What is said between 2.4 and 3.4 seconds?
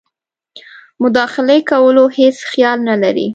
خیال نه لري.